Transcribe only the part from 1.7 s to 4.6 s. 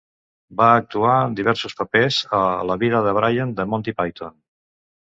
papers a "La vida de Brian" de Monty Python.